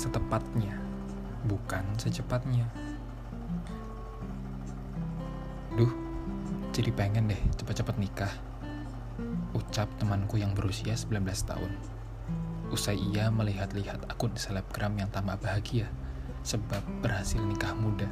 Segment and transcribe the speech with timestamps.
[0.00, 0.72] setepatnya,
[1.44, 2.64] bukan secepatnya.
[5.76, 5.92] Duh,
[6.72, 8.32] jadi pengen deh cepet-cepet nikah.
[9.52, 11.72] Ucap temanku yang berusia 19 tahun.
[12.72, 15.92] Usai ia melihat-lihat akun selebgram yang tambah bahagia
[16.40, 18.08] sebab berhasil nikah muda.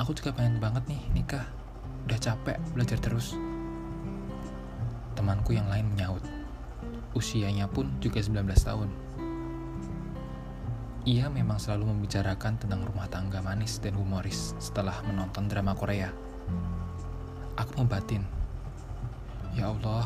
[0.00, 1.44] Aku juga pengen banget nih nikah.
[2.08, 3.36] Udah capek belajar terus.
[5.18, 6.24] Temanku yang lain menyaut.
[7.12, 9.07] Usianya pun juga 19 tahun.
[11.08, 16.12] Ia memang selalu membicarakan tentang rumah tangga manis dan humoris setelah menonton drama Korea.
[17.56, 18.28] Aku membatin,
[19.56, 20.04] Ya Allah,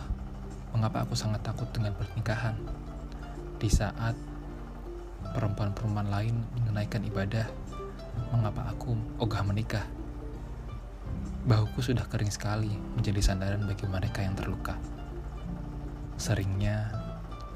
[0.70, 2.54] mengapa aku sangat takut dengan pernikahan?
[3.58, 4.14] Di saat
[5.34, 7.50] perempuan-perempuan lain menunaikan ibadah,
[8.30, 9.82] mengapa aku ogah menikah?
[11.50, 14.78] Bahuku sudah kering sekali menjadi sandaran bagi mereka yang terluka.
[16.14, 16.94] Seringnya,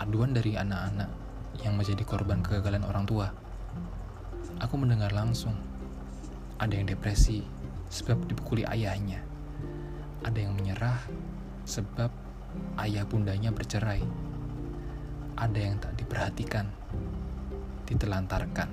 [0.03, 1.26] aduan dari anak-anak
[1.63, 3.29] yang menjadi korban kegagalan orang tua.
[4.61, 5.57] Aku mendengar langsung,
[6.57, 7.45] ada yang depresi
[7.93, 9.21] sebab dipukuli ayahnya.
[10.25, 10.99] Ada yang menyerah
[11.69, 12.11] sebab
[12.81, 14.03] ayah bundanya bercerai.
[15.37, 16.67] Ada yang tak diperhatikan,
[17.85, 18.71] ditelantarkan.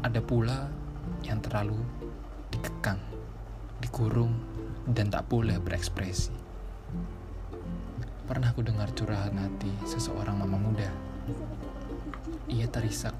[0.00, 0.70] Ada pula
[1.26, 1.76] yang terlalu
[2.54, 3.02] dikekang,
[3.82, 4.32] dikurung,
[4.88, 6.39] dan tak boleh berekspresi.
[8.30, 10.86] Pernah aku dengar curahan hati seseorang mama muda.
[12.46, 13.10] Ia terisak,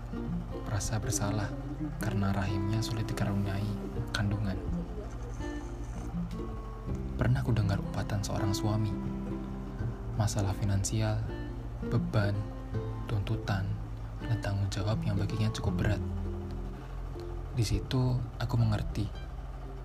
[0.63, 1.51] merasa bersalah
[1.99, 3.67] karena rahimnya sulit dikaruniai
[4.15, 4.55] kandungan.
[7.19, 8.95] Pernah aku dengar upatan seorang suami.
[10.15, 11.19] Masalah finansial,
[11.91, 12.39] beban,
[13.11, 13.67] tuntutan,
[14.23, 16.03] dan tanggung jawab yang baginya cukup berat.
[17.59, 19.11] Di situ aku mengerti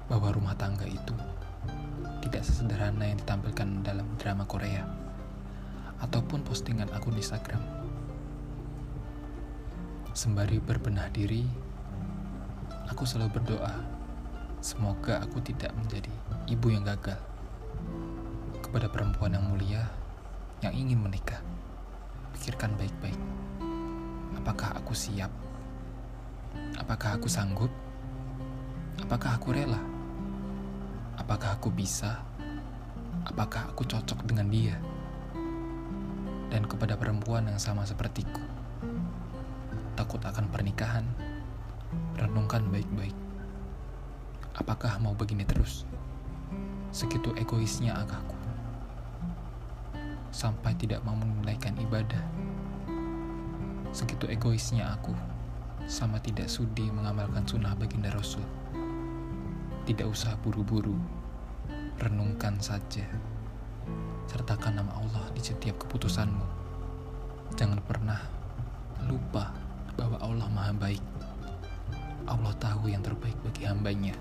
[0.05, 1.17] bahwa rumah tangga itu
[2.21, 5.04] tidak sesederhana yang ditampilkan dalam drama Korea
[6.03, 7.61] ataupun postingan akun Instagram.
[10.15, 11.43] Sembari berbenah diri,
[12.87, 13.75] aku selalu berdoa,
[14.63, 16.11] semoga aku tidak menjadi
[16.47, 17.19] ibu yang gagal.
[18.63, 19.83] Kepada perempuan yang mulia
[20.63, 21.43] yang ingin menikah,
[22.33, 23.19] pikirkan baik-baik.
[24.39, 25.29] Apakah aku siap?
[26.79, 27.71] Apakah aku sanggup?
[29.03, 29.79] Apakah aku rela?
[31.19, 32.23] Apakah aku bisa?
[33.27, 34.79] Apakah aku cocok dengan dia?
[36.49, 38.41] Dan kepada perempuan yang sama sepertiku.
[39.95, 41.07] Takut akan pernikahan,
[42.19, 43.15] renungkan baik-baik.
[44.55, 45.83] Apakah mau begini terus?
[46.91, 48.35] Segitu egoisnya agakku.
[50.31, 52.23] Sampai tidak mau menunaikan ibadah.
[53.95, 55.15] Segitu egoisnya aku,
[55.87, 58.43] sama tidak sudi mengamalkan sunnah baginda Rasul.
[59.87, 60.95] Tidak usah buru-buru,
[61.99, 63.07] renungkan saja
[64.29, 66.45] sertakan nama Allah di setiap keputusanmu.
[67.55, 68.19] Jangan pernah
[69.05, 69.53] lupa
[69.95, 71.03] bahwa Allah Maha Baik.
[72.25, 74.17] Allah tahu yang terbaik bagi hambanya.